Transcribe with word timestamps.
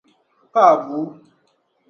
Ka 0.53 0.61
Abu? 0.73 0.99